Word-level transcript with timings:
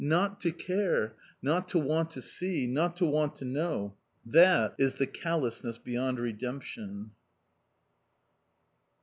Not 0.03 0.41
to 0.41 0.51
care, 0.51 1.13
not 1.43 1.67
to 1.67 1.77
want 1.77 2.09
to 2.09 2.23
see, 2.23 2.65
not 2.65 2.95
to 2.97 3.05
want 3.05 3.35
to 3.35 3.45
know, 3.45 3.95
that 4.25 4.73
is 4.79 4.95
the 4.95 5.05
callousness 5.05 5.77
beyond 5.77 6.17
redemption! 6.19 7.11